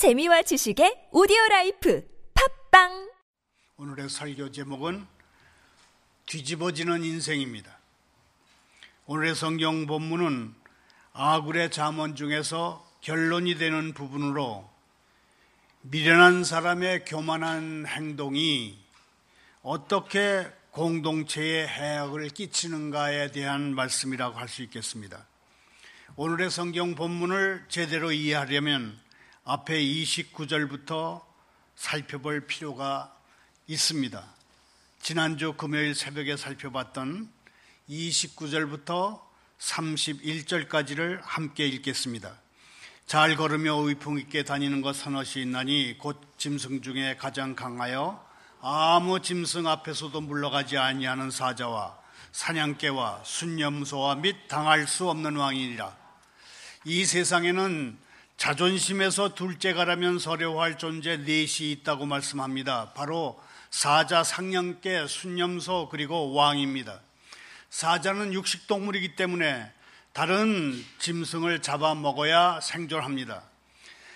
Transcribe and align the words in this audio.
재미와 0.00 0.40
지식의 0.40 1.08
오디오 1.12 1.36
라이프 1.50 2.02
팟빵 2.70 3.10
오늘의 3.76 4.08
설교 4.08 4.50
제목은 4.50 5.06
뒤집어지는 6.24 7.04
인생입니다. 7.04 7.76
오늘의 9.04 9.34
성경 9.34 9.84
본문은 9.86 10.54
아굴의 11.12 11.70
잠언 11.70 12.16
중에서 12.16 12.82
결론이 13.02 13.56
되는 13.58 13.92
부분으로 13.92 14.66
미련한 15.82 16.44
사람의 16.44 17.04
교만한 17.04 17.84
행동이 17.86 18.78
어떻게 19.60 20.50
공동체에 20.70 21.66
해악을 21.66 22.30
끼치는가에 22.30 23.32
대한 23.32 23.74
말씀이라고 23.74 24.38
할 24.38 24.48
수 24.48 24.62
있겠습니다. 24.62 25.26
오늘의 26.16 26.48
성경 26.48 26.94
본문을 26.94 27.66
제대로 27.68 28.12
이해하려면 28.12 28.98
앞에 29.52 29.82
29절부터 29.82 31.20
살펴볼 31.74 32.46
필요가 32.46 33.12
있습니다. 33.66 34.24
지난주 35.02 35.54
금요일 35.54 35.96
새벽에 35.96 36.36
살펴봤던 36.36 37.28
29절부터 37.88 39.20
31절까지를 39.58 41.18
함께 41.22 41.66
읽겠습니다. 41.66 42.32
잘 43.08 43.34
걸으며 43.34 43.74
의풍 43.74 44.20
있게 44.20 44.44
다니는 44.44 44.82
것 44.82 44.94
서너시 44.94 45.40
있나니 45.40 45.98
곧 45.98 46.20
짐승 46.36 46.80
중에 46.80 47.16
가장 47.16 47.56
강하여 47.56 48.24
아무 48.60 49.20
짐승 49.20 49.66
앞에서도 49.66 50.20
물러가지 50.20 50.78
아니하는 50.78 51.32
사자와 51.32 51.98
사냥개와 52.30 53.24
순념소와 53.24 54.14
및 54.14 54.46
당할 54.46 54.86
수 54.86 55.10
없는 55.10 55.34
왕이니라. 55.34 55.96
이 56.84 57.04
세상에는 57.04 58.09
자존심에서 58.40 59.34
둘째가라면 59.34 60.18
서려할 60.18 60.78
존재 60.78 61.18
넷이 61.18 61.72
있다고 61.72 62.06
말씀합니다. 62.06 62.92
바로 62.94 63.38
사자, 63.68 64.24
상냥개, 64.24 65.06
순념소 65.06 65.90
그리고 65.90 66.32
왕입니다. 66.32 67.00
사자는 67.68 68.32
육식동물이기 68.32 69.14
때문에 69.14 69.70
다른 70.14 70.82
짐승을 71.00 71.60
잡아먹어야 71.60 72.60
생존합니다. 72.62 73.42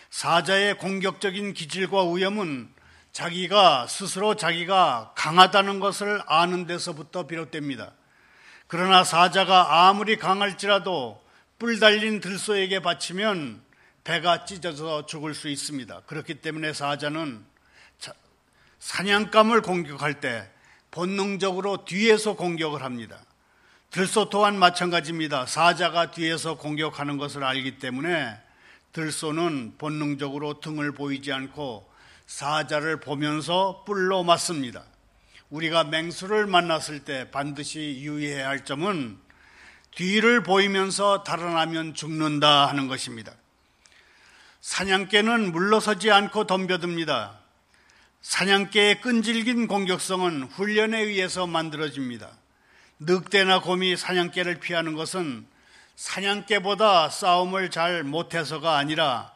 사자의 0.09 0.79
공격적인 0.79 1.53
기질과 1.53 2.11
위험은 2.11 2.71
자기가 3.13 3.87
스스로 3.89 4.37
자기가 4.37 5.13
강하다는 5.17 5.81
것을 5.81 6.23
아는 6.27 6.67
데서부터 6.67 7.27
비롯됩니다. 7.27 7.93
그러나 8.69 9.05
사자가 9.05 9.87
아무리 9.87 10.17
강할지라도 10.17 11.23
뿔 11.59 11.79
달린 11.79 12.21
들소에게 12.21 12.81
바치면 12.81 13.63
배가 14.05 14.45
찢어져 14.45 15.07
죽을 15.07 15.35
수 15.35 15.49
있습니다. 15.49 16.03
그렇기 16.03 16.37
때문에 16.37 16.75
사자는 16.75 17.45
사냥감을 18.79 19.63
공격할 19.63 20.21
때 20.21 20.51
본능적으로 20.91 21.87
뒤에서 21.87 22.37
공격을 22.37 22.83
합니다. 22.83 23.19
들소 23.91 24.29
또한 24.29 24.59
마찬가지입니다. 24.59 25.47
사자가 25.47 26.11
뒤에서 26.11 26.59
공격하는 26.59 27.17
것을 27.17 27.45
알기 27.45 27.79
때문에 27.79 28.37
들소는 28.93 29.77
본능적으로 29.79 30.61
등을 30.61 30.93
보이지 30.93 31.33
않고 31.33 31.91
사자를 32.27 33.01
보면서 33.01 33.85
뿔로 33.87 34.23
맞습니다. 34.23 34.85
우리가 35.49 35.85
맹수를 35.85 36.47
만났을 36.47 37.01
때 37.01 37.31
반드시 37.31 38.01
유의해야 38.03 38.49
할 38.49 38.65
점은 38.65 39.19
뒤를 39.93 40.43
보이면서 40.43 41.23
달아나면 41.23 41.95
죽는다 41.95 42.67
하는 42.67 42.89
것입니다. 42.89 43.33
사냥개는 44.65 45.53
물러서지 45.53 46.11
않고 46.11 46.47
덤벼듭니다. 46.47 47.39
사냥개의 48.23 49.03
끈질긴 49.03 49.67
공격성은 49.69 50.45
훈련에 50.45 51.03
의해서 51.03 51.47
만들어집니다. 51.47 52.31
늑대나 52.99 53.61
곰이 53.61 53.95
사냥개를 53.99 54.61
피하는 54.61 54.95
것은 54.95 55.47
사냥개보다 55.97 57.11
싸움을 57.11 57.71
잘 57.71 58.05
못해서가 58.05 58.79
아니라 58.79 59.35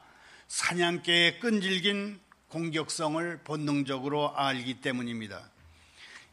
사냥개의 0.48 1.40
끈질긴 1.40 2.18
공격성을 2.48 3.40
본능적으로 3.44 4.34
알기 4.34 4.80
때문입니다. 4.80 5.42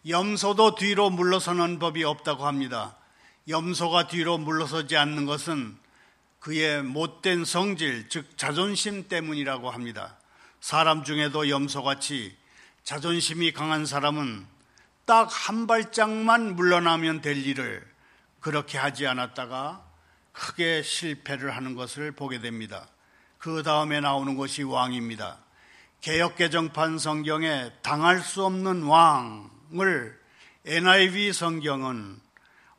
염소도 0.08 0.76
뒤로 0.76 1.10
물러서는 1.10 1.80
법이 1.80 2.06
없다고 2.06 2.48
합니다. 2.48 2.96
염소가 3.50 4.08
뒤로 4.08 4.38
물러서지 4.38 4.96
않는 4.96 5.26
것은 5.26 5.84
그의 6.46 6.84
못된 6.84 7.44
성질, 7.44 8.08
즉 8.08 8.38
자존심 8.38 9.08
때문이라고 9.08 9.72
합니다. 9.72 10.16
사람 10.60 11.04
중에도 11.04 11.50
염소같이 11.50 12.38
자존심이 12.84 13.52
강한 13.52 13.88
사람은 13.88 14.46
딱 15.06 15.28
한 15.32 15.66
발짝만 15.66 16.56
물러나면 16.56 17.22
될 17.22 17.44
일을 17.44 17.84
그렇게 18.42 18.78
하지 18.78 19.08
않았다가 19.08 19.84
크게 20.34 20.84
실패를 20.84 21.56
하는 21.56 21.74
것을 21.74 22.12
보게 22.12 22.40
됩니다. 22.40 22.90
그 23.40 23.64
다음에 23.64 24.00
나오는 24.00 24.38
것이 24.38 24.62
왕입니다. 24.62 25.40
개혁개정판 26.02 27.00
성경에 27.00 27.72
당할 27.82 28.20
수 28.20 28.46
없는 28.46 28.84
왕을 28.84 30.22
NIV 30.66 31.34
성경은 31.34 32.20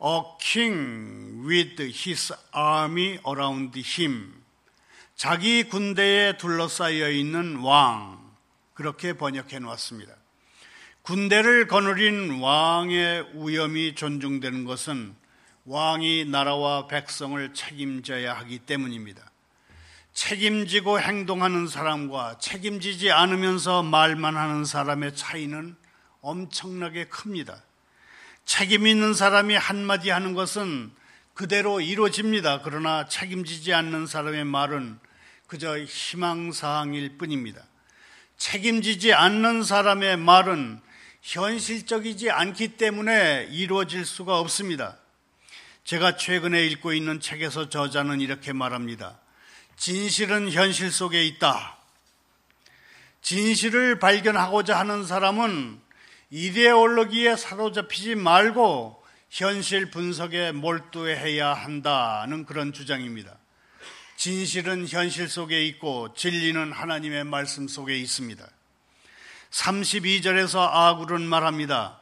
A 0.02 0.20
king 0.38 1.46
with 1.46 1.82
his 1.82 2.32
army 2.52 3.18
around 3.26 3.78
him. 3.78 4.42
자기 5.14 5.64
군대에 5.64 6.36
둘러싸여 6.36 7.10
있는 7.10 7.56
왕. 7.56 8.20
그렇게 8.74 9.14
번역해 9.14 9.58
놓았습니다. 9.58 10.14
군대를 11.00 11.66
거느린 11.66 12.40
왕의 12.40 13.30
위엄이 13.34 13.94
존중되는 13.94 14.64
것은 14.64 15.14
왕이 15.64 16.26
나라와 16.26 16.88
백성을 16.88 17.54
책임져야 17.54 18.34
하기 18.38 18.58
때문입니다. 18.60 19.30
책임지고 20.12 21.00
행동하는 21.00 21.68
사람과 21.68 22.38
책임지지 22.38 23.12
않으면서 23.12 23.82
말만 23.82 24.36
하는 24.36 24.64
사람의 24.64 25.14
차이는 25.14 25.76
엄청나게 26.20 27.06
큽니다. 27.06 27.62
책임 28.46 28.86
있는 28.86 29.12
사람이 29.12 29.56
한마디 29.56 30.08
하는 30.08 30.32
것은 30.32 30.92
그대로 31.34 31.80
이루어집니다. 31.80 32.62
그러나 32.62 33.06
책임지지 33.06 33.74
않는 33.74 34.06
사람의 34.06 34.44
말은 34.44 34.98
그저 35.48 35.78
희망사항일 35.78 37.18
뿐입니다. 37.18 37.62
책임지지 38.38 39.12
않는 39.12 39.64
사람의 39.64 40.16
말은 40.18 40.80
현실적이지 41.22 42.30
않기 42.30 42.76
때문에 42.76 43.48
이루어질 43.50 44.06
수가 44.06 44.38
없습니다. 44.38 44.96
제가 45.82 46.16
최근에 46.16 46.66
읽고 46.66 46.92
있는 46.92 47.20
책에서 47.20 47.68
저자는 47.68 48.20
이렇게 48.20 48.52
말합니다. 48.52 49.18
진실은 49.76 50.52
현실 50.52 50.92
속에 50.92 51.24
있다. 51.26 51.76
진실을 53.22 53.98
발견하고자 53.98 54.78
하는 54.78 55.04
사람은 55.04 55.85
이데올로기에 56.30 57.36
사로잡히지 57.36 58.14
말고 58.16 59.02
현실 59.30 59.90
분석에 59.90 60.52
몰두해야 60.52 61.52
한다는 61.52 62.44
그런 62.44 62.72
주장입니다. 62.72 63.36
진실은 64.16 64.88
현실 64.88 65.28
속에 65.28 65.64
있고 65.66 66.14
진리는 66.14 66.72
하나님의 66.72 67.24
말씀 67.24 67.68
속에 67.68 67.96
있습니다. 67.98 68.46
32절에서 69.50 70.58
아굴은 70.58 71.22
말합니다. 71.22 72.00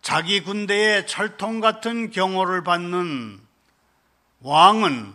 자기 0.00 0.40
군대에 0.42 1.06
철통 1.06 1.60
같은 1.60 2.10
경호를 2.10 2.64
받는 2.64 3.40
왕은 4.40 5.14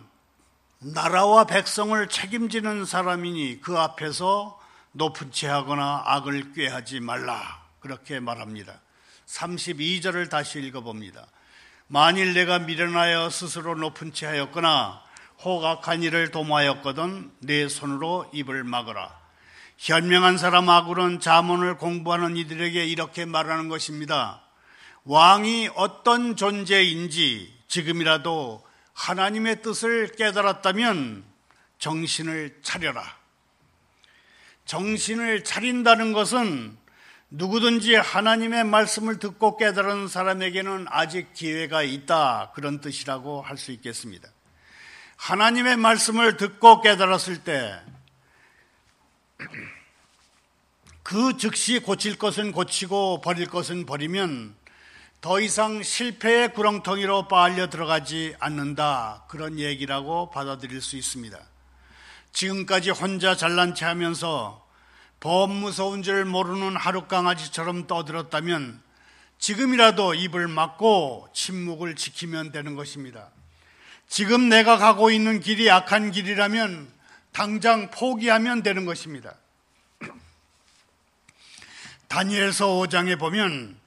나라와 0.80 1.46
백성을 1.46 2.08
책임지는 2.08 2.86
사람이니 2.86 3.62
그 3.62 3.78
앞에서 3.78 4.60
높은 4.92 5.32
체하거나 5.32 6.04
악을 6.06 6.54
꾀하지 6.54 7.00
말라. 7.00 7.63
그렇게 7.84 8.22
말합니다. 8.22 8.80
32절을 9.28 10.30
다시 10.30 10.60
읽어봅니다. 10.60 11.28
만일 11.88 12.34
내가 12.34 12.60
미련하여 12.60 13.30
스스로 13.30 13.76
높은 13.76 14.14
채 14.14 14.26
하였거나 14.26 15.04
호각한 15.44 16.02
일을 16.02 16.32
도모하였거든 16.32 17.32
내 17.40 17.68
손으로 17.68 18.32
입을 18.34 18.64
막으라. 18.64 19.22
현명한 19.78 20.38
사람 20.38 20.70
아굴은 20.70 21.20
자문을 21.20 21.78
공부하는 21.78 22.38
이들에게 22.38 22.86
이렇게 22.86 23.26
말하는 23.26 23.68
것입니다. 23.68 24.42
왕이 25.04 25.72
어떤 25.76 26.38
존재인지 26.38 27.54
지금이라도 27.68 28.66
하나님의 28.94 29.62
뜻을 29.62 30.14
깨달았다면 30.16 31.26
정신을 31.80 32.60
차려라. 32.62 33.04
정신을 34.64 35.44
차린다는 35.44 36.14
것은 36.14 36.78
누구든지 37.36 37.96
하나님의 37.96 38.64
말씀을 38.64 39.18
듣고 39.18 39.58
깨달은 39.58 40.08
사람에게는 40.08 40.86
아직 40.90 41.34
기회가 41.34 41.82
있다. 41.82 42.52
그런 42.54 42.80
뜻이라고 42.80 43.42
할 43.42 43.58
수 43.58 43.72
있겠습니다. 43.72 44.30
하나님의 45.18 45.78
말씀을 45.78 46.38
듣고 46.38 46.82
깨달았을 46.82 47.44
때 47.44 47.74
그 51.02 51.38
즉시 51.38 51.80
고칠 51.80 52.18
것은 52.18 52.54
고치고 52.54 53.22
버릴 53.22 53.48
것은 53.48 53.86
버리면 53.86 54.56
더 55.20 55.40
이상 55.42 55.84
실패의 55.84 56.54
구렁텅이로 56.54 57.28
빨려 57.28 57.70
들어가지 57.70 58.36
않는다. 58.40 59.26
그런 59.28 59.60
얘기라고 59.60 60.30
받아들일 60.32 60.82
수 60.82 60.96
있습니다. 60.96 61.38
지금까지 62.32 62.92
혼자 62.92 63.36
잘난 63.36 63.76
체 63.76 63.86
하면서 63.86 64.66
범 65.24 65.52
무서운 65.52 66.04
줄 66.04 66.26
모르는 66.26 66.76
하룻강아지처럼 66.76 67.88
떠들었다면 67.88 68.82
지금이라도 69.40 70.16
입을 70.16 70.50
막고 70.50 71.30
침묵을 71.34 71.96
지키면 71.96 72.52
되는 72.52 72.76
것입니다. 72.76 73.30
지금 74.10 74.50
내가 74.50 74.78
가고 74.78 75.12
있는 75.12 75.40
길이 75.40 75.72
악한 75.72 76.12
길이라면 76.12 76.92
당장 77.32 77.90
포기하면 77.90 78.64
되는 78.64 78.84
것입니다. 78.84 79.34
다니엘서 82.10 82.68
5장에 82.68 83.18
보면 83.18 83.78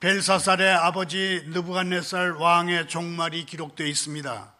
벨사살의 0.00 0.72
아버지 0.72 1.44
느부갓네살 1.48 2.32
왕의 2.32 2.88
종말이 2.88 3.44
기록되어 3.44 3.86
있습니다. 3.86 4.54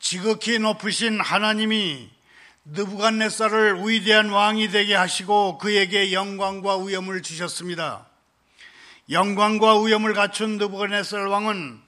지극히 0.00 0.58
높으신 0.58 1.20
하나님이 1.20 2.21
느부갓네살을 2.64 3.86
위대한 3.86 4.30
왕이 4.30 4.68
되게 4.68 4.94
하시고 4.94 5.58
그에게 5.58 6.12
영광과 6.12 6.78
위엄을 6.78 7.22
주셨습니다. 7.22 8.06
영광과 9.10 9.80
위엄을 9.82 10.14
갖춘 10.14 10.58
느부갓네살 10.58 11.26
왕은 11.26 11.82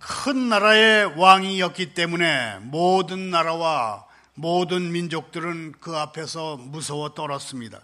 큰 0.00 0.48
나라의 0.48 1.18
왕이었기 1.18 1.94
때문에 1.94 2.58
모든 2.62 3.30
나라와 3.30 4.06
모든 4.34 4.90
민족들은 4.90 5.74
그 5.80 5.96
앞에서 5.96 6.56
무서워 6.56 7.14
떨었습니다. 7.14 7.80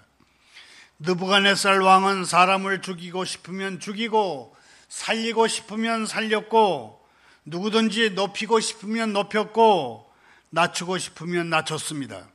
느부갓네살 0.98 1.80
왕은 1.80 2.24
사람을 2.24 2.82
죽이고 2.82 3.24
싶으면 3.24 3.78
죽이고 3.78 4.56
살리고 4.88 5.46
싶으면 5.46 6.06
살렸고 6.06 7.03
누구든지 7.44 8.10
높이고 8.10 8.60
싶으면 8.60 9.12
높였고 9.12 10.10
낮추고 10.50 10.98
싶으면 10.98 11.50
낮췄습니다. 11.50 12.28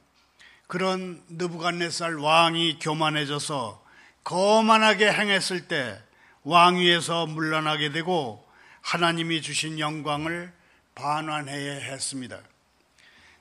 그런 0.68 1.24
느부갓네살 1.30 2.16
왕이 2.16 2.80
교만해져서 2.80 3.84
거만하게 4.24 5.12
행했을 5.12 5.68
때 5.68 6.00
왕위에서 6.44 7.26
물러나게 7.26 7.92
되고 7.92 8.46
하나님이 8.82 9.42
주신 9.42 9.80
영광을 9.80 10.54
반환해야 10.96 11.74
했습니다. 11.74 12.40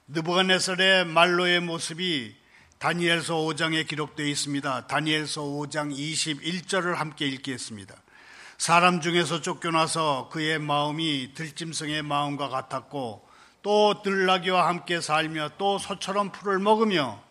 느부갓네살의 0.09 1.05
말로의 1.07 1.61
모습이 1.61 2.35
다니엘서 2.79 3.35
5장에 3.35 3.87
기록되어 3.87 4.27
있습니다. 4.27 4.87
다니엘서 4.87 5.43
5장 5.43 5.95
21절을 5.95 6.95
함께 6.95 7.27
읽겠습니다. 7.27 7.95
사람 8.59 9.01
중에서 9.01 9.41
쫓겨나서 9.41 10.31
그의 10.33 10.59
마음이 10.59 11.33
들짐승의 11.35 12.03
마음과 12.03 12.49
같았고 12.49 13.27
또 13.63 14.03
들나귀와 14.03 14.67
함께 14.67 15.01
살며 15.01 15.53
또 15.59 15.79
소처럼 15.79 16.33
풀을 16.33 16.59
먹으며 16.59 17.23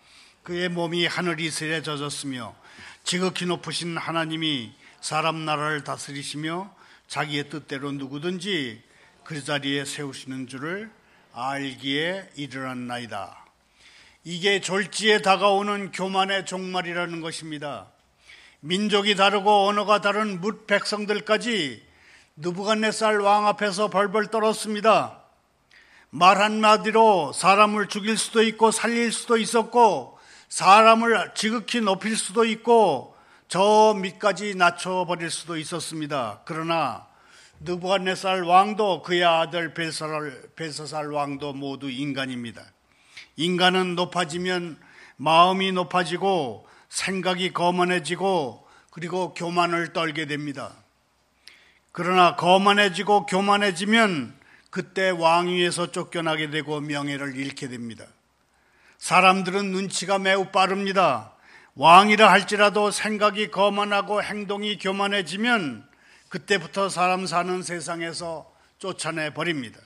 그의 0.44 0.70
몸이 0.70 1.06
하늘 1.06 1.42
이슬에 1.42 1.82
젖었으며 1.82 2.56
지극히 3.04 3.46
높으신 3.46 3.98
하나님이 3.98 4.72
사람 5.02 5.44
나라를 5.44 5.84
다스리시며 5.84 6.74
자기의 7.10 7.50
뜻대로 7.50 7.92
누구든지 7.92 8.82
그 9.26 9.44
자리에 9.44 9.84
세우시는 9.84 10.48
줄을 10.48 10.90
알기에 11.34 12.30
이르렀나이다. 12.36 13.46
이게 14.24 14.62
졸지에 14.62 15.22
다가오는 15.22 15.92
교만의 15.92 16.46
종말이라는 16.46 17.20
것입니다. 17.20 17.88
민족이 18.60 19.16
다르고 19.16 19.68
언어가 19.68 20.02
다른 20.02 20.42
뭇 20.42 20.66
백성들까지 20.68 21.86
느부갓네살 22.38 23.20
왕 23.20 23.48
앞에서 23.48 23.90
벌벌 23.90 24.28
떨었습니다. 24.28 25.22
말 26.10 26.42
한마디로 26.42 27.34
사람을 27.34 27.88
죽일 27.88 28.18
수도 28.18 28.42
있고 28.42 28.72
살릴 28.72 29.12
수도 29.12 29.38
있었고 29.38 30.18
사람을 30.50 31.34
지극히 31.36 31.82
높일 31.82 32.16
수도 32.16 32.46
있고 32.46 33.16
저 33.48 33.96
밑까지 34.02 34.56
낮춰버릴 34.56 35.30
수도 35.30 35.58
있었습니다. 35.58 36.42
그러나 36.46 37.08
느부갓네살 37.60 38.44
왕도 38.44 39.02
그의 39.04 39.24
아들 39.24 39.74
벨사살 39.74 41.12
왕도 41.12 41.54
모두 41.54 41.90
인간입니다. 41.90 42.64
인간은 43.36 43.96
높아지면 43.96 44.80
마음이 45.18 45.72
높아지고 45.72 46.68
생각이 46.90 47.54
거만해지고 47.54 48.68
그리고 48.92 49.34
교만을 49.34 49.94
떨게 49.94 50.26
됩니다. 50.26 50.74
그러나 51.92 52.36
거만해지고 52.36 53.26
교만해지면 53.26 54.38
그때 54.70 55.10
왕위에서 55.10 55.92
쫓겨나게 55.92 56.50
되고 56.50 56.80
명예를 56.80 57.36
잃게 57.36 57.68
됩니다. 57.68 58.06
사람들은 58.98 59.72
눈치가 59.72 60.20
매우 60.20 60.46
빠릅니다. 60.52 61.34
왕이라 61.76 62.32
할지라도 62.32 62.92
생각이 62.92 63.52
거만하고 63.52 64.24
행동이 64.24 64.80
교만해지면 64.80 65.88
그때부터 66.30 66.90
사람 66.90 67.26
사는 67.26 67.62
세상에서 67.62 68.52
쫓아내 68.80 69.34
버립니다. 69.34 69.80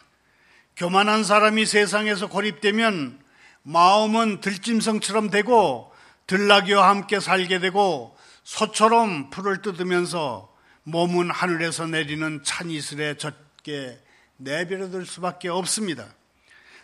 교만한 0.75 1.24
사람이 1.24 1.65
세상에서 1.65 2.27
고립되면 2.27 3.19
마음은 3.63 4.42
들짐승처럼 4.42 5.30
되고 5.30 5.90
들나귀와 6.31 6.88
함께 6.88 7.19
살게 7.19 7.60
되고 7.60 8.18
소처럼 8.44 9.31
풀을 9.31 9.62
뜯으면서 9.62 10.50
몸은 10.83 11.30
하늘에서 11.30 11.88
내리는 11.88 12.42
찬 12.45 12.69
이슬에 12.69 13.18
젖게 13.18 14.00
내버려둘 14.38 15.06
수밖에 15.06 15.50
없습니다. 15.50 16.07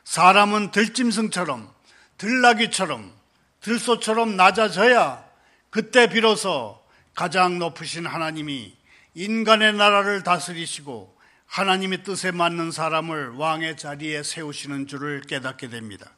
사람은 0.03 0.71
들짐승처럼 0.71 1.73
들나귀처럼 2.17 3.13
들소처럼 3.61 4.35
낮아져야 4.35 5.23
그때 5.69 6.09
비로소 6.09 6.83
가장 7.15 7.57
높으신 7.57 8.05
하나님이 8.05 8.75
인간의 9.13 9.75
나라를 9.75 10.23
다스리시고 10.23 11.17
하나님의 11.45 12.03
뜻에 12.03 12.31
맞는 12.31 12.71
사람을 12.71 13.29
왕의 13.35 13.77
자리에 13.77 14.23
세우시는 14.23 14.87
줄을 14.87 15.21
깨닫게 15.21 15.69
됩니다. 15.69 16.11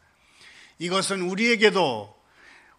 이것은 0.79 1.21
우리에게도 1.21 2.18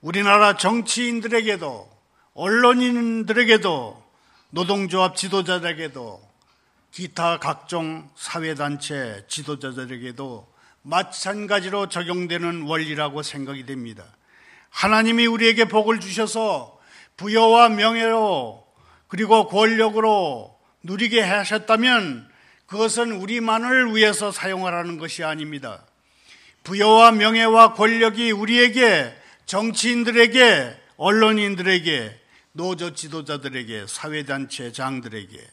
우리나라 0.01 0.57
정치인들에게도 0.57 1.91
언론인들에게도 2.33 4.03
노동조합 4.51 5.15
지도자들에게도 5.15 6.31
기타 6.91 7.39
각종 7.39 8.09
사회단체 8.17 9.27
지도자들에게도 9.29 10.49
마찬가지로 10.83 11.89
적용되는 11.91 12.63
원리라고 12.63 13.23
생각이 13.23 13.67
됩니다. 13.67 14.05
하나님이 14.71 15.27
우리에게 15.27 15.67
복을 15.67 16.01
주셔서 16.01 16.79
부여와 17.19 17.69
명예로 17.69 18.67
그리고 19.07 19.49
권력으로 19.49 20.57
누리게 20.83 21.21
하셨다면 21.21 22.31
그것은 22.67 23.13
우리만을 23.13 23.95
위해서 23.95 24.33
사용하라는 24.33 24.97
것이 24.97 25.25
아닙니다. 25.25 25.85
부여와 26.65 27.13
명예와 27.13 27.75
권력이 27.75 28.31
우리에게 28.31 29.20
정치인들에게 29.51 30.81
언론인들에게 30.97 32.21
노조 32.53 32.95
지도자들에게 32.95 33.87
사회단체 33.89 34.71
장들에게 34.71 35.45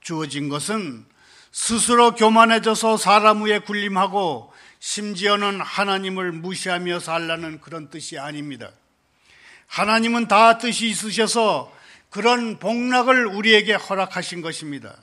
주어진 0.00 0.48
것은 0.48 1.04
스스로 1.52 2.14
교만해져서 2.14 2.96
사람 2.96 3.42
위에 3.42 3.58
군림하고 3.58 4.50
심지어는 4.78 5.60
하나님을 5.60 6.32
무시하며 6.32 7.00
살라는 7.00 7.60
그런 7.60 7.90
뜻이 7.90 8.18
아닙니다. 8.18 8.70
하나님은 9.66 10.26
다 10.26 10.56
뜻이 10.56 10.88
있으셔서 10.88 11.70
그런 12.08 12.58
복락을 12.58 13.26
우리에게 13.26 13.74
허락하신 13.74 14.40
것입니다. 14.40 14.96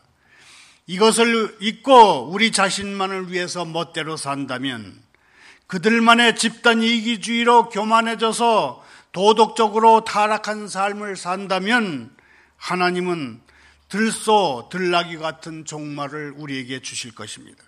이것을 0.87 1.59
잊고 1.61 2.31
우리 2.31 2.51
자신만을 2.51 3.31
위해서 3.31 3.65
멋대로 3.65 4.17
산다면 4.17 5.10
그들만의 5.71 6.35
집단 6.35 6.83
이기주의로 6.83 7.69
교만해져서 7.69 8.83
도덕적으로 9.13 10.03
타락한 10.03 10.67
삶을 10.67 11.15
산다면 11.15 12.13
하나님은 12.57 13.39
들소 13.87 14.67
들나귀 14.69 15.15
같은 15.15 15.63
종말을 15.63 16.33
우리에게 16.35 16.81
주실 16.81 17.15
것입니다. 17.15 17.63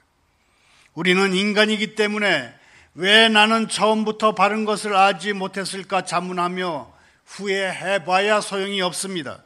우리는 0.93 1.33
인간이기 1.33 1.95
때문에 1.95 2.53
왜 2.95 3.29
나는 3.29 3.69
처음부터 3.69 4.36
바른 4.36 4.65
것을 4.65 4.93
알지 4.93 5.31
못했을까 5.31 6.03
자문하며 6.03 6.91
후회해봐야 7.25 8.41
소용이 8.41 8.81
없습니다. 8.81 9.45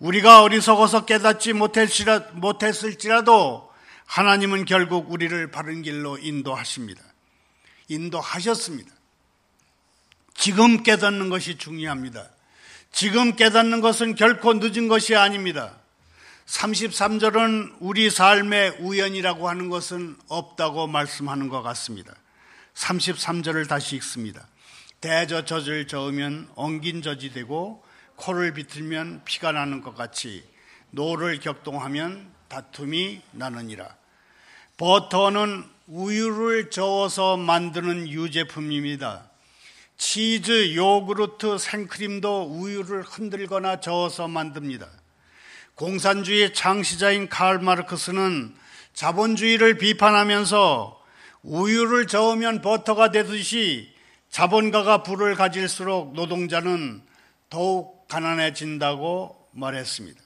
우리가 0.00 0.42
어리석어서 0.42 1.04
깨닫지 1.04 1.52
못했을지라도 2.32 3.70
하나님은 4.06 4.64
결국 4.64 5.12
우리를 5.12 5.52
바른 5.52 5.82
길로 5.82 6.18
인도하십니다. 6.18 7.05
인도하셨습니다. 7.88 8.90
지금 10.34 10.82
깨닫는 10.82 11.28
것이 11.30 11.58
중요합니다. 11.58 12.28
지금 12.92 13.36
깨닫는 13.36 13.80
것은 13.80 14.14
결코 14.14 14.54
늦은 14.54 14.88
것이 14.88 15.14
아닙니다. 15.16 15.76
33절은 16.46 17.76
우리 17.80 18.08
삶의 18.08 18.76
우연이라고 18.80 19.48
하는 19.48 19.68
것은 19.68 20.16
없다고 20.28 20.86
말씀하는 20.86 21.48
것 21.48 21.62
같습니다. 21.62 22.14
33절을 22.74 23.68
다시 23.68 23.96
읽습니다. 23.96 24.46
대저 25.00 25.44
젖을 25.44 25.86
저으면 25.88 26.48
엉긴 26.54 27.02
젖이 27.02 27.32
되고 27.32 27.84
코를 28.16 28.54
비틀면 28.54 29.22
피가 29.24 29.52
나는 29.52 29.82
것 29.82 29.94
같이 29.94 30.44
노를 30.90 31.40
격동하면 31.40 32.32
다툼이 32.48 33.22
나느니라. 33.32 33.94
버터는 34.76 35.75
우유를 35.86 36.70
저어서 36.70 37.36
만드는 37.36 38.08
유제품입니다. 38.08 39.30
치즈, 39.96 40.74
요구르트, 40.74 41.58
생크림도 41.58 42.58
우유를 42.58 43.02
흔들거나 43.02 43.80
저어서 43.80 44.26
만듭니다. 44.26 44.88
공산주의 45.76 46.52
창시자인 46.52 47.28
칼 47.28 47.60
마르크스는 47.60 48.54
자본주의를 48.94 49.78
비판하면서 49.78 51.00
우유를 51.42 52.08
저으면 52.08 52.62
버터가 52.62 53.12
되듯이 53.12 53.94
자본가가 54.30 55.04
부를 55.04 55.36
가질수록 55.36 56.14
노동자는 56.14 57.02
더욱 57.48 58.08
가난해진다고 58.08 59.48
말했습니다. 59.52 60.20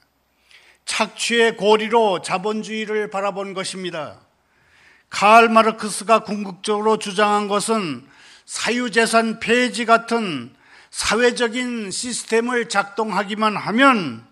착취의 0.87 1.57
고리로 1.57 2.23
자본주의를 2.23 3.11
바라본 3.11 3.53
것입니다. 3.55 4.21
칼 5.11 5.49
마르크스가 5.49 6.21
궁극적으로 6.21 6.99
주장한 6.99 7.49
것은 7.49 8.07
사유재산 8.47 9.41
폐지 9.41 9.85
같은 9.85 10.55
사회적인 10.91 11.91
시스템을 11.91 12.69
작동하기만 12.69 13.57
하면 13.57 14.27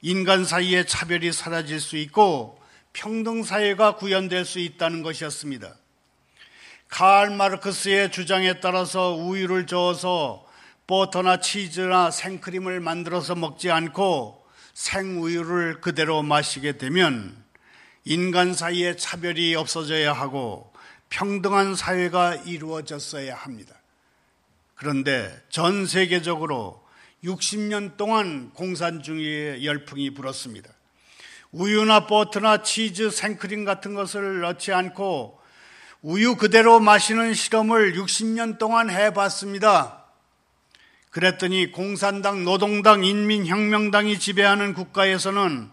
인간 0.00 0.44
사이의 0.44 0.86
차별이 0.86 1.32
사라질 1.32 1.80
수 1.80 1.96
있고 1.96 2.60
평등사회가 2.92 3.96
구현될 3.96 4.44
수 4.44 4.58
있다는 4.58 5.02
것이었습니다. 5.02 5.74
칼 6.88 7.30
마르크스의 7.30 8.10
주장에 8.10 8.60
따라서 8.60 9.14
우유를 9.14 9.66
저어서 9.66 10.44
버터나 10.86 11.40
치즈나 11.40 12.10
생크림을 12.10 12.80
만들어서 12.80 13.34
먹지 13.34 13.70
않고 13.70 14.44
생우유를 14.74 15.80
그대로 15.80 16.22
마시게 16.22 16.76
되면 16.76 17.42
인간 18.04 18.54
사이의 18.54 18.98
차별이 18.98 19.54
없어져야 19.54 20.12
하고 20.12 20.72
평등한 21.08 21.74
사회가 21.74 22.36
이루어졌어야 22.36 23.34
합니다. 23.34 23.74
그런데 24.74 25.40
전 25.50 25.86
세계적으로 25.86 26.82
60년 27.22 27.96
동안 27.96 28.50
공산주의의 28.54 29.64
열풍이 29.64 30.10
불었습니다. 30.14 30.70
우유나 31.52 32.06
버터나 32.06 32.62
치즈, 32.62 33.10
생크림 33.10 33.64
같은 33.64 33.94
것을 33.94 34.40
넣지 34.40 34.72
않고 34.72 35.38
우유 36.00 36.34
그대로 36.34 36.80
마시는 36.80 37.34
실험을 37.34 37.92
60년 37.94 38.58
동안 38.58 38.90
해봤습니다. 38.90 40.04
그랬더니 41.10 41.70
공산당, 41.70 42.42
노동당, 42.42 43.04
인민혁명당이 43.04 44.18
지배하는 44.18 44.72
국가에서는 44.72 45.70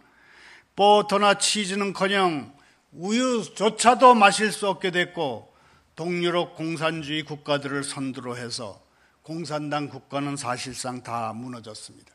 버터나 0.79 1.33
치즈는커녕 1.33 2.53
우유조차도 2.93 4.15
마실 4.15 4.49
수 4.53 4.69
없게 4.69 4.91
됐고 4.91 5.53
동유럽 5.97 6.55
공산주의 6.55 7.23
국가들을 7.23 7.83
선두로 7.83 8.37
해서 8.37 8.79
공산당 9.21 9.89
국가는 9.89 10.37
사실상 10.37 11.03
다 11.03 11.33
무너졌습니다. 11.35 12.09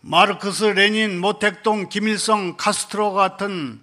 마르크스, 0.00 0.64
레닌, 0.64 1.20
모택동, 1.20 1.88
김일성, 1.88 2.56
카스트로 2.56 3.12
같은 3.12 3.80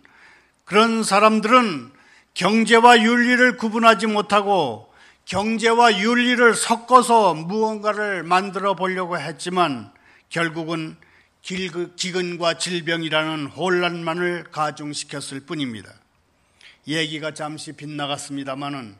그런 0.65 1.01
사람들은 1.01 1.93
경제와 2.34 3.01
윤리를 3.01 3.55
구분하지 3.55 4.08
못하고 4.08 4.93
경제와 5.24 6.00
윤리를 6.00 6.53
섞어서 6.53 7.34
무언가를 7.34 8.24
만들어 8.24 8.74
보려고 8.74 9.17
했지만 9.17 9.93
결국은 10.27 10.98
기근과 11.43 12.57
질병이라는 12.57 13.47
혼란만을 13.47 14.45
가중시켰을 14.51 15.41
뿐입니다. 15.41 15.93
얘기가 16.88 17.33
잠시 17.33 17.73
빗나갔습니다마는 17.73 18.95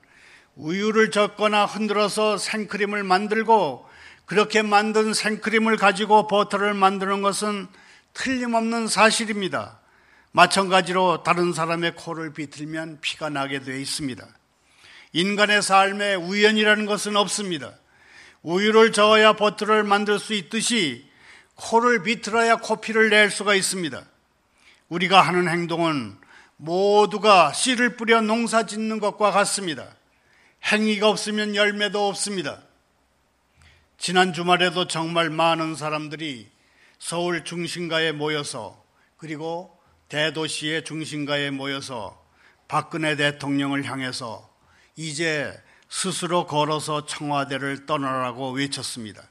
우유를 0.57 1.12
젓거나 1.12 1.65
흔들어서 1.65 2.38
생크림을 2.38 3.03
만들고 3.03 3.89
그렇게 4.25 4.62
만든 4.62 5.13
생크림을 5.13 5.77
가지고 5.77 6.27
버터를 6.27 6.73
만드는 6.73 7.21
것은 7.21 7.67
틀림없는 8.13 8.88
사실입니다. 8.88 9.79
마찬가지로 10.33 11.23
다른 11.23 11.53
사람의 11.53 11.95
코를 11.95 12.33
비틀면 12.33 13.00
피가 13.00 13.29
나게 13.29 13.59
되어 13.59 13.77
있습니다. 13.77 14.25
인간의 15.13 15.62
삶에 15.62 16.15
우연이라는 16.15 16.88
것은 16.88 17.15
없습니다. 17.15 17.71
우유를 18.41 18.91
저어야 18.91 19.33
버터를 19.33 19.83
만들 19.83 20.19
수 20.19 20.33
있듯이 20.33 21.12
코를 21.55 22.03
비틀어야 22.03 22.57
코피를 22.57 23.10
낼 23.10 23.29
수가 23.29 23.55
있습니다. 23.55 24.03
우리가 24.89 25.22
하는 25.22 25.48
행동은 25.48 26.17
모두가 26.57 27.51
씨를 27.51 27.95
뿌려 27.95 28.22
농사 28.22 28.65
짓는 28.65 29.00
것과 29.00 29.31
같습니다. 29.31 29.88
행위가 30.65 31.10
없으면 31.10 31.55
열매도 31.55 32.07
없습니다. 32.07 32.62
지난 33.98 34.33
주말에도 34.33 34.88
정말 34.88 35.29
많은 35.29 35.75
사람들이 35.75 36.50
서울 37.00 37.43
중심가에 37.43 38.12
모여서 38.12 38.81
그리고 39.17 39.77
대도시의 40.10 40.83
중심가에 40.83 41.51
모여서 41.51 42.22
박근혜 42.67 43.15
대통령을 43.15 43.86
향해서 43.86 44.50
이제 44.95 45.53
스스로 45.89 46.48
걸어서 46.48 47.05
청와대를 47.05 47.86
떠나라고 47.86 48.51
외쳤습니다. 48.51 49.24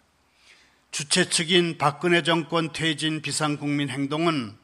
주최 0.93 1.29
측인 1.31 1.79
박근혜 1.79 2.23
정권 2.23 2.71
퇴진 2.71 3.23
비상국민 3.23 3.89
행동은 3.89 4.55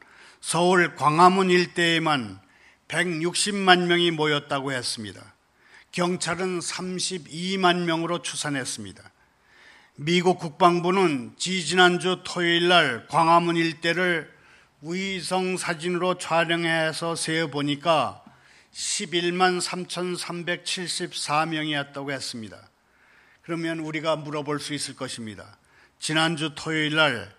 서울 0.41 0.95
광화문 0.95 1.49
일대에만 1.49 2.39
160만 2.87 3.87
명이 3.87 4.11
모였다고 4.11 4.71
했습니다. 4.71 5.33
경찰은 5.91 6.59
32만 6.59 7.85
명으로 7.85 8.21
추산했습니다. 8.21 9.11
미국 9.95 10.37
국방부는 10.37 11.33
지지난주 11.35 12.21
토요일 12.23 12.67
날 12.67 13.07
광화문 13.07 13.55
일대를 13.55 14.31
위성 14.83 15.57
사진으로 15.57 16.19
촬영해서 16.19 17.15
세어보니까 17.15 18.23
11만 18.71 19.59
3,374명이었다고 19.59 22.11
했습니다. 22.11 22.69
그러면 23.41 23.79
우리가 23.79 24.15
물어볼 24.15 24.59
수 24.59 24.75
있을 24.75 24.95
것입니다. 24.95 25.57
지난주 25.99 26.53
토요일 26.55 26.95
날 26.95 27.35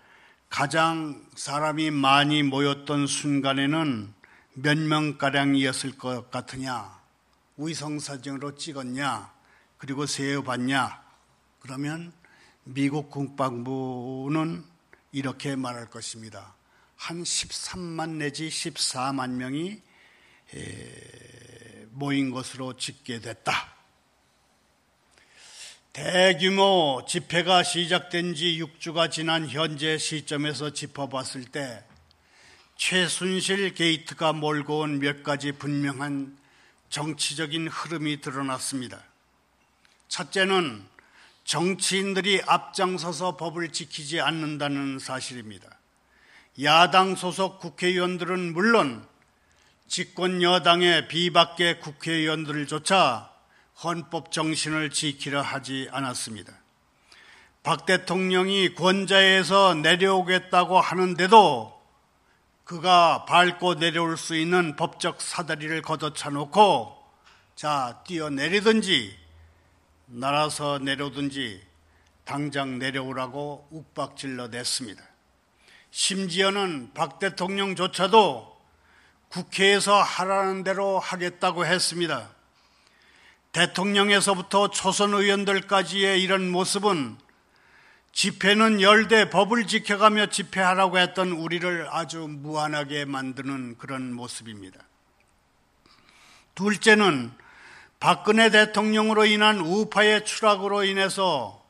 가장 0.47 1.25
사람이 1.35 1.89
많이 1.89 2.43
모였던 2.43 3.07
순간에는 3.07 4.13
몇 4.53 4.77
명가량이었을 4.77 5.97
것 5.97 6.29
같으냐? 6.29 7.01
위성사진으로 7.57 8.55
찍었냐? 8.55 9.33
그리고 9.79 10.05
세어봤냐? 10.05 11.01
그러면 11.59 12.13
미국 12.63 13.09
국방부는 13.09 14.63
이렇게 15.11 15.55
말할 15.55 15.89
것입니다. 15.89 16.53
한 16.97 17.23
13만 17.23 18.17
내지 18.17 18.47
14만 18.47 19.31
명이 19.31 19.81
모인 21.89 22.29
것으로 22.29 22.77
집계 22.77 23.19
됐다. 23.19 23.70
대규모 25.93 27.03
집회가 27.05 27.63
시작된 27.63 28.33
지 28.33 28.57
6주가 28.61 29.11
지난 29.11 29.45
현재 29.49 29.97
시점에서 29.97 30.69
짚어봤을 30.71 31.43
때 31.45 31.83
최순실 32.77 33.73
게이트가 33.73 34.31
몰고 34.31 34.79
온 34.79 34.99
몇 34.99 35.21
가지 35.21 35.51
분명한 35.51 36.37
정치적인 36.89 37.67
흐름이 37.67 38.21
드러났습니다. 38.21 39.03
첫째는 40.07 40.85
정치인들이 41.43 42.41
앞장서서 42.47 43.35
법을 43.35 43.73
지키지 43.73 44.21
않는다는 44.21 44.97
사실입니다. 44.97 45.77
야당 46.63 47.17
소속 47.17 47.59
국회의원들은 47.59 48.53
물론 48.53 49.05
집권 49.87 50.41
여당의 50.41 51.09
비박계 51.09 51.79
국회의원들조차 51.79 53.30
헌법 53.83 54.31
정신을 54.31 54.89
지키려 54.91 55.41
하지 55.41 55.87
않았습니다. 55.91 56.53
박 57.63 57.85
대통령이 57.85 58.73
권좌에서 58.75 59.75
내려오겠다고 59.75 60.79
하는데도 60.79 61.81
그가 62.63 63.25
밟고 63.25 63.75
내려올 63.75 64.17
수 64.17 64.35
있는 64.35 64.75
법적 64.75 65.21
사다리를 65.21 65.81
걷어차 65.81 66.29
놓고 66.29 66.97
자, 67.55 68.01
뛰어내리든지 68.07 69.15
날아서 70.07 70.79
내려오든지 70.79 71.61
당장 72.25 72.79
내려오라고 72.79 73.67
욱박질러 73.71 74.47
냈습니다. 74.47 75.03
심지어는 75.91 76.93
박 76.93 77.19
대통령조차도 77.19 78.59
국회에서 79.29 80.01
하라는 80.01 80.63
대로 80.63 80.99
하겠다고 80.99 81.65
했습니다. 81.65 82.31
대통령에서부터 83.51 84.69
초선 84.69 85.13
의원들까지의 85.13 86.21
이런 86.21 86.49
모습은 86.49 87.17
집회는 88.13 88.81
열대 88.81 89.29
법을 89.29 89.67
지켜가며 89.67 90.27
집회하라고 90.27 90.97
했던 90.97 91.31
우리를 91.31 91.87
아주 91.89 92.27
무한하게 92.29 93.05
만드는 93.05 93.77
그런 93.77 94.13
모습입니다. 94.13 94.79
둘째는 96.55 97.31
박근혜 97.99 98.49
대통령으로 98.49 99.25
인한 99.25 99.59
우파의 99.59 100.25
추락으로 100.25 100.83
인해서 100.83 101.63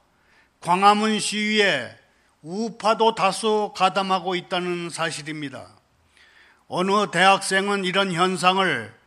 광화문 0.62 1.20
시위에 1.20 1.96
우파도 2.42 3.16
다수 3.16 3.74
가담하고 3.76 4.36
있다는 4.36 4.90
사실입니다. 4.90 5.68
어느 6.68 7.12
대학생은 7.12 7.86
이런 7.86 8.14
현상을 8.14 9.01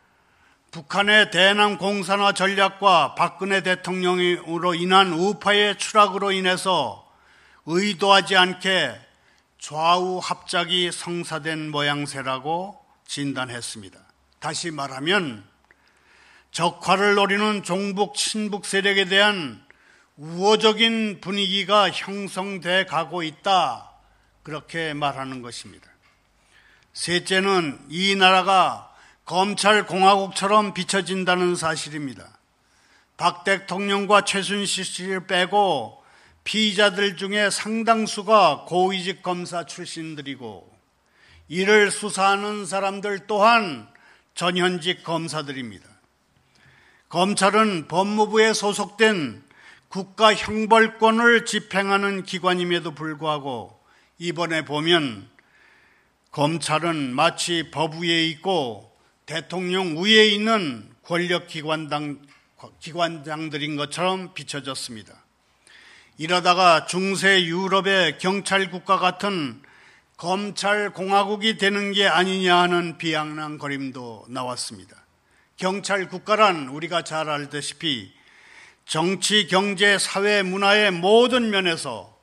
북한의 0.75 1.31
대남 1.31 1.77
공산화 1.77 2.33
전략과 2.33 3.15
박근혜 3.15 3.63
대통령으로 3.63 4.75
인한 4.75 5.13
우파의 5.13 5.77
추락으로 5.77 6.33
인해서 6.33 7.09
의도하지 7.65 8.35
않게 8.35 8.93
좌우 9.57 10.19
합작이 10.21 10.91
성사된 10.91 11.71
모양새라고 11.71 12.77
진단했습니다. 13.07 13.97
다시 14.39 14.69
말하면 14.69 15.45
적화를 16.51 17.15
노리는 17.15 17.63
종북 17.63 18.15
친북 18.15 18.65
세력에 18.65 19.05
대한 19.05 19.63
우호적인 20.17 21.21
분위기가 21.21 21.89
형성돼 21.89 22.83
가고 22.83 23.23
있다. 23.23 23.91
그렇게 24.43 24.93
말하는 24.93 25.41
것입니다. 25.41 25.87
셋째는 26.91 27.79
이 27.87 28.17
나라가 28.17 28.93
검찰 29.25 29.87
공화국처럼 29.87 30.75
비춰진다는 30.75 31.55
사실입니다. 31.55 32.37
박 33.17 33.43
대통령과 33.43 34.23
최순실 34.23 34.85
씨를 34.85 35.25
빼고 35.25 36.03
피의자들 36.43 37.17
중에 37.17 37.49
상당수가 37.49 38.65
고위직 38.67 39.23
검사 39.23 39.65
출신들이고 39.65 40.71
이를 41.47 41.89
수사하는 41.89 42.67
사람들 42.67 43.25
또한 43.25 43.87
전현직 44.35 45.03
검사들입니다. 45.03 45.89
검찰은 47.09 47.87
법무부에 47.87 48.53
소속된 48.53 49.43
국가 49.89 50.35
형벌권을 50.35 51.45
집행하는 51.45 52.23
기관임에도 52.23 52.93
불구하고 52.93 53.79
이번에 54.19 54.65
보면 54.65 55.27
검찰은 56.31 57.15
마치 57.15 57.71
법 57.71 57.95
위에 57.95 58.27
있고 58.27 58.84
대통령 59.25 59.97
위에 59.97 60.27
있는 60.27 60.87
권력 61.03 61.47
기관당, 61.47 62.19
기관장들인 62.79 63.75
것처럼 63.75 64.33
비춰졌습니다. 64.33 65.13
이러다가 66.17 66.85
중세 66.85 67.43
유럽의 67.43 68.19
경찰 68.19 68.69
국가 68.69 68.99
같은 68.99 69.61
검찰 70.15 70.91
공화국이 70.91 71.57
되는 71.57 71.91
게 71.91 72.07
아니냐 72.07 72.55
하는 72.55 72.97
비양난거림도 72.97 74.27
나왔습니다. 74.29 74.95
경찰 75.57 76.07
국가란 76.07 76.67
우리가 76.69 77.01
잘 77.01 77.29
알다시피 77.29 78.13
정치, 78.85 79.47
경제, 79.47 79.97
사회, 79.97 80.43
문화의 80.43 80.91
모든 80.91 81.49
면에서 81.49 82.15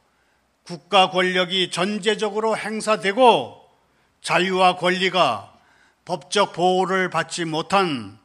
국가 0.62 1.10
권력이 1.10 1.70
전제적으로 1.70 2.56
행사되고 2.56 3.60
자유와 4.22 4.76
권리가 4.76 5.51
법적 6.04 6.52
보호를 6.52 7.10
받지 7.10 7.44
못한 7.44 8.18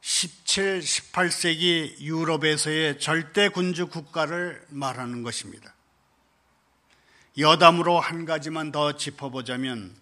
17, 0.00 0.80
18세기 0.80 2.00
유럽에서의 2.00 2.98
절대 2.98 3.48
군주 3.48 3.86
국가를 3.86 4.64
말하는 4.68 5.22
것입니다. 5.22 5.72
여담으로 7.38 8.00
한 8.00 8.24
가지만 8.24 8.70
더 8.72 8.96
짚어보자면 8.96 9.94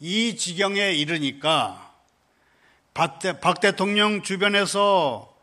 이 0.00 0.36
지경에 0.36 0.92
이르니까 0.92 1.92
박, 2.94 3.18
박 3.40 3.60
대통령 3.60 4.22
주변에서 4.22 5.34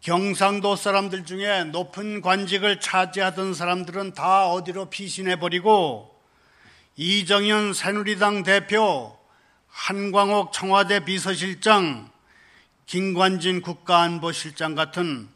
경상도 0.00 0.76
사람들 0.76 1.24
중에 1.24 1.64
높은 1.64 2.20
관직을 2.20 2.80
차지하던 2.80 3.54
사람들은 3.54 4.14
다 4.14 4.48
어디로 4.48 4.90
피신해버리고 4.90 6.14
이정현 6.96 7.72
새누리당 7.72 8.42
대표, 8.42 9.18
한광옥 9.74 10.52
청와대 10.52 11.00
비서실장, 11.00 12.08
김관진 12.86 13.60
국가안보실장 13.60 14.76
같은 14.76 15.28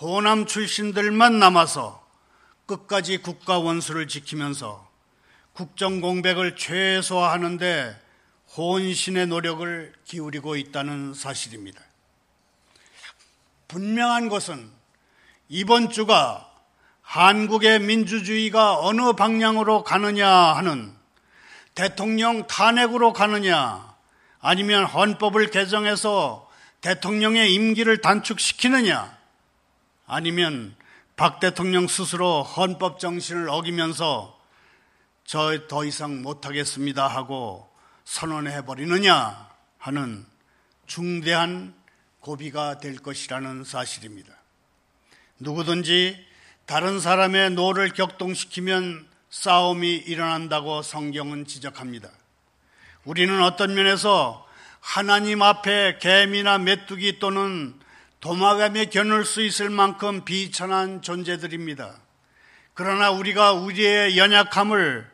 호남 0.00 0.46
출신들만 0.46 1.38
남아서 1.38 2.04
끝까지 2.66 3.18
국가 3.18 3.58
원수를 3.58 4.08
지키면서 4.08 4.88
국정 5.52 6.00
공백을 6.00 6.56
최소화하는데 6.56 7.94
혼신의 8.56 9.26
노력을 9.26 9.92
기울이고 10.04 10.56
있다는 10.56 11.12
사실입니다. 11.12 11.80
분명한 13.68 14.30
것은 14.30 14.70
이번 15.48 15.90
주가 15.90 16.50
한국의 17.02 17.80
민주주의가 17.80 18.80
어느 18.80 19.12
방향으로 19.12 19.84
가느냐 19.84 20.28
하는 20.28 20.93
대통령 21.74 22.46
탄핵으로 22.46 23.12
가느냐 23.12 23.94
아니면 24.40 24.84
헌법을 24.84 25.50
개정해서 25.50 26.50
대통령의 26.80 27.52
임기를 27.54 27.98
단축시키느냐 27.98 29.16
아니면 30.06 30.76
박 31.16 31.40
대통령 31.40 31.86
스스로 31.86 32.42
헌법 32.42 32.98
정신을 32.98 33.48
어기면서 33.48 34.34
저 35.24 35.66
더 35.68 35.84
이상 35.84 36.22
못하겠습니다 36.22 37.08
하고 37.08 37.68
선언해 38.04 38.64
버리느냐 38.64 39.48
하는 39.78 40.26
중대한 40.86 41.74
고비가 42.20 42.78
될 42.78 42.96
것이라는 42.96 43.64
사실입니다. 43.64 44.32
누구든지 45.38 46.24
다른 46.66 47.00
사람의 47.00 47.50
노를 47.50 47.92
격동시키면 47.92 49.08
싸움이 49.34 49.96
일어난다고 49.96 50.82
성경은 50.82 51.44
지적합니다. 51.46 52.08
우리는 53.04 53.42
어떤 53.42 53.74
면에서 53.74 54.46
하나님 54.78 55.42
앞에 55.42 55.98
개미나 55.98 56.58
메뚜기 56.58 57.18
또는 57.18 57.74
도마뱀에 58.20 58.86
견줄 58.86 59.24
수 59.24 59.42
있을 59.42 59.70
만큼 59.70 60.24
비천한 60.24 61.02
존재들입니다. 61.02 61.96
그러나 62.74 63.10
우리가 63.10 63.54
우리의 63.54 64.16
연약함을 64.16 65.10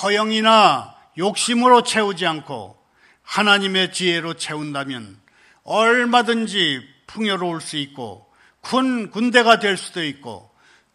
허영이나 0.00 0.94
욕심으로 1.18 1.82
채우지 1.82 2.24
않고 2.24 2.80
하나님의 3.24 3.92
지혜로 3.92 4.34
채운다면 4.34 5.18
얼마든지 5.64 6.86
풍요로울 7.08 7.60
수 7.60 7.76
있고 7.78 8.32
큰 8.60 9.10
군대가 9.10 9.58
될 9.58 9.76
수도 9.76 10.04
있고 10.04 10.45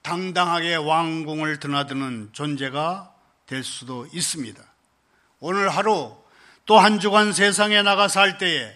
당당하게 0.02 0.76
왕궁을 0.76 1.60
드나드는 1.60 2.30
존재가 2.34 3.14
될 3.46 3.64
수도 3.64 4.08
있습니다. 4.14 4.62
오늘 5.40 5.70
하루 5.70 6.18
또 6.66 6.80
한 6.80 7.00
주간 7.00 7.34
세상에 7.34 7.82
나가 7.82 8.08
살 8.08 8.38
때에 8.38 8.74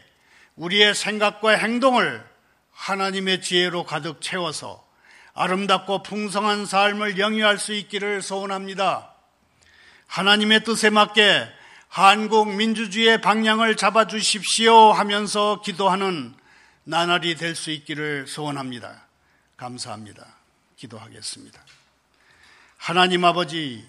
우리의 0.56 0.96
생각과 0.96 1.52
행동을 1.52 2.26
하나님의 2.72 3.42
지혜로 3.42 3.86
가득 3.86 4.22
채워서 4.22 4.86
아름답고 5.34 6.04
풍성한 6.04 6.66
삶을 6.66 7.20
영위할 7.20 7.58
수 7.58 7.74
있기를 7.74 8.22
소원합니다. 8.22 9.14
하나님의 10.08 10.64
뜻에 10.64 10.90
맞게 10.90 11.48
한국 11.88 12.54
민주주의의 12.56 13.22
방향을 13.22 13.76
잡아 13.78 14.08
주십시오 14.08 14.92
하면서 14.92 15.62
기도하는 15.62 16.34
나날이 16.84 17.36
될 17.36 17.56
수 17.56 17.72
있기를 17.72 18.28
소원합니다. 18.28 19.08
감사합니다. 19.58 20.35
기도하겠습니다. 20.78 21.60
하나님 22.78 23.24
아버지, 23.26 23.86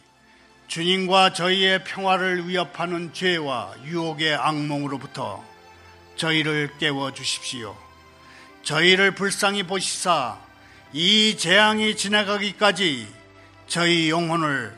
주님과 0.69 1.33
저희의 1.33 1.85
평화를 1.85 2.49
위협하는 2.49 3.13
죄와 3.13 3.75
유혹의 3.85 4.35
악몽으로부터 4.35 5.45
저희를 6.17 6.73
깨워 6.79 7.13
주십시오. 7.13 7.77
저희를 8.63 9.15
불쌍히 9.15 9.63
보시사 9.63 10.39
이 10.93 11.37
재앙이 11.37 11.97
지나가기까지 11.97 13.07
저희 13.69 14.11
영혼을 14.11 14.75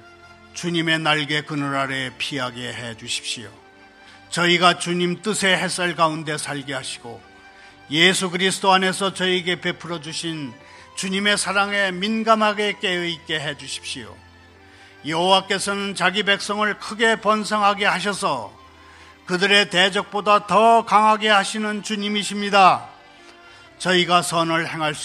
주님의 0.55 0.99
날개 0.99 1.43
그늘 1.43 1.77
아래 1.77 2.11
피하게 2.19 2.73
해 2.73 2.97
주십시오. 2.97 3.51
저희가 4.31 4.79
주님 4.79 5.23
뜻의 5.23 5.57
햇살 5.57 5.95
가운데 5.95 6.37
살게 6.37 6.75
하시고 6.75 7.23
예수 7.91 8.31
그리스도 8.31 8.73
안에서 8.73 9.15
저에게 9.15 9.61
베풀어 9.61 10.01
주신 10.01 10.53
주님의 10.99 11.39
사랑에 11.39 11.93
민감하게 11.93 12.81
깨어있게 12.81 13.39
해 13.39 13.57
주십시오. 13.57 14.17
여호와께서는 15.07 15.95
자기 15.95 16.25
백성을 16.25 16.77
크게 16.81 17.21
번성하게 17.21 17.87
하셔서 17.87 18.53
그들의 19.27 19.71
대적보다 19.71 20.49
더 20.49 20.85
강하게 20.85 21.29
하시는 21.29 21.85
주님이십니다. 21.85 22.89
저희가 23.79 24.23
선을 24.23 24.69
행할 24.69 24.97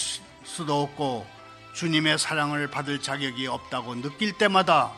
수도 0.42 0.82
없고 0.82 1.28
주님의 1.74 2.18
사랑을 2.18 2.68
받을 2.68 3.00
자격이 3.00 3.46
없다고 3.46 4.02
느낄 4.02 4.32
때마다 4.32 4.90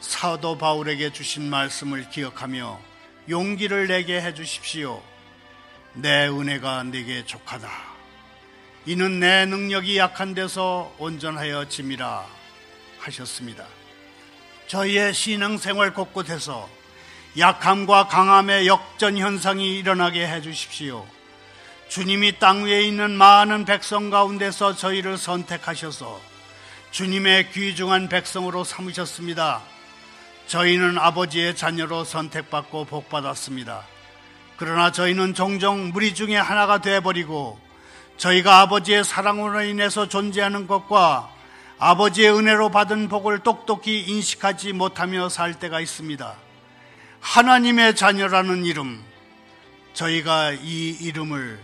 사도 0.00 0.58
바울에게 0.58 1.10
주신 1.10 1.48
말씀을 1.48 2.10
기억하며 2.10 2.78
용기를 3.30 3.86
내게 3.86 4.20
해 4.20 4.34
주십시오. 4.34 5.02
내 5.94 6.28
은혜가 6.28 6.82
내게 6.82 7.24
족하다. 7.24 7.87
이는 8.86 9.20
내 9.20 9.44
능력이 9.46 9.98
약한 9.98 10.34
데서 10.34 10.94
온전하여 10.98 11.68
짐이라 11.68 12.24
하셨습니다. 12.98 13.64
저희의 14.66 15.14
신앙생활 15.14 15.94
곳곳에서 15.94 16.68
약함과 17.36 18.08
강함의 18.08 18.66
역전 18.66 19.16
현상이 19.16 19.78
일어나게 19.78 20.26
해 20.26 20.40
주십시오. 20.40 21.06
주님이 21.88 22.38
땅 22.38 22.64
위에 22.64 22.82
있는 22.82 23.10
많은 23.12 23.64
백성 23.64 24.10
가운데서 24.10 24.76
저희를 24.76 25.16
선택하셔서 25.16 26.20
주님의 26.90 27.50
귀중한 27.52 28.08
백성으로 28.08 28.64
삼으셨습니다. 28.64 29.62
저희는 30.46 30.98
아버지의 30.98 31.56
자녀로 31.56 32.04
선택받고 32.04 32.86
복받았습니다. 32.86 33.84
그러나 34.56 34.90
저희는 34.90 35.34
종종 35.34 35.90
무리 35.90 36.14
중에 36.14 36.36
하나가 36.36 36.80
되어버리고 36.80 37.58
저희가 38.18 38.60
아버지의 38.60 39.04
사랑으로 39.04 39.62
인해서 39.62 40.08
존재하는 40.08 40.66
것과 40.66 41.30
아버지의 41.78 42.32
은혜로 42.32 42.70
받은 42.70 43.08
복을 43.08 43.38
똑똑히 43.40 44.00
인식하지 44.00 44.72
못하며 44.72 45.28
살 45.28 45.54
때가 45.54 45.80
있습니다. 45.80 46.36
하나님의 47.20 47.94
자녀라는 47.94 48.64
이름, 48.64 49.02
저희가 49.94 50.52
이 50.52 50.96
이름을 51.00 51.60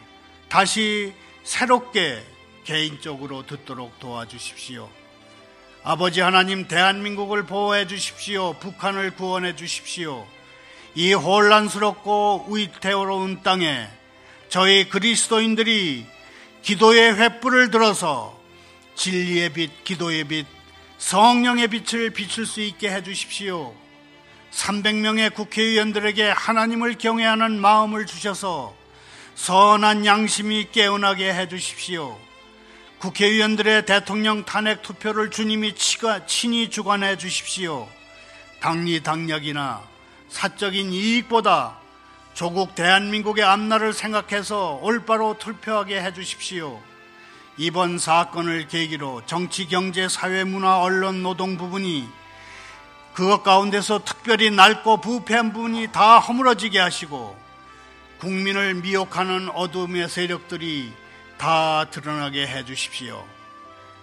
다시 0.48 1.12
새롭게 1.42 2.24
개인적으로 2.62 3.44
듣도록 3.46 3.98
도와주십시오. 3.98 4.88
아버지 5.82 6.20
하나님 6.20 6.66
대한민국을 6.66 7.44
보호해 7.44 7.86
주십시오. 7.86 8.54
북한을 8.54 9.16
구원해 9.16 9.54
주십시오. 9.54 10.26
이 10.94 11.12
혼란스럽고 11.12 12.46
위태로운 12.48 13.42
땅에 13.42 13.88
저희 14.48 14.88
그리스도인들이 14.88 16.13
기도의 16.64 17.12
횃불을 17.12 17.70
들어서 17.70 18.40
진리의 18.94 19.52
빛, 19.52 19.84
기도의 19.84 20.24
빛, 20.24 20.46
성령의 20.96 21.68
빛을 21.68 22.08
비출 22.08 22.46
수 22.46 22.62
있게 22.62 22.90
해 22.90 23.02
주십시오. 23.02 23.74
300명의 24.50 25.34
국회의원들에게 25.34 26.30
하나님을 26.30 26.96
경외하는 26.96 27.60
마음을 27.60 28.06
주셔서 28.06 28.74
선한 29.34 30.06
양심이 30.06 30.68
깨어나게 30.72 31.34
해 31.34 31.48
주십시오. 31.48 32.18
국회의원들의 32.98 33.84
대통령 33.84 34.46
탄핵 34.46 34.80
투표를 34.80 35.30
주님이 35.30 35.74
치가, 35.74 36.24
친히 36.24 36.70
주관해 36.70 37.18
주십시오. 37.18 37.86
당리당략이나 38.60 39.82
사적인 40.30 40.94
이익보다 40.94 41.83
조국 42.34 42.74
대한민국의 42.74 43.44
앞날을 43.44 43.92
생각해서 43.92 44.80
올바로 44.82 45.38
투표하게 45.38 46.02
해 46.02 46.12
주십시오. 46.12 46.82
이번 47.56 47.98
사건을 47.98 48.66
계기로 48.66 49.22
정치, 49.26 49.68
경제, 49.68 50.08
사회, 50.08 50.42
문화, 50.42 50.80
언론, 50.80 51.22
노동 51.22 51.56
부분이 51.56 52.08
그것 53.12 53.44
가운데서 53.44 54.02
특별히 54.04 54.50
낡고 54.50 55.00
부패한 55.00 55.52
부분이 55.52 55.92
다 55.92 56.18
허물어지게 56.18 56.80
하시고 56.80 57.38
국민을 58.18 58.74
미혹하는 58.74 59.50
어둠의 59.50 60.08
세력들이 60.08 60.92
다 61.38 61.84
드러나게 61.92 62.48
해 62.48 62.64
주십시오. 62.64 63.24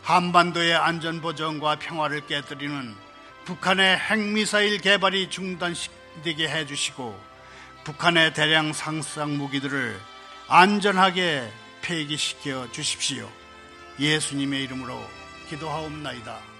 한반도의 0.03 0.73
안전보장과 0.75 1.79
평화를 1.79 2.25
깨뜨리는 2.27 2.95
북한의 3.43 3.97
핵미사일 3.97 4.77
개발이 4.77 5.29
중단되게 5.29 6.47
해 6.47 6.65
주시고 6.65 7.30
북한의 7.83 8.33
대량 8.33 8.73
상상 8.73 9.37
무기들을 9.37 9.99
안전하게 10.47 11.51
폐기시켜 11.81 12.71
주십시오. 12.71 13.27
예수님의 13.99 14.63
이름으로 14.63 15.01
기도하옵나이다. 15.49 16.50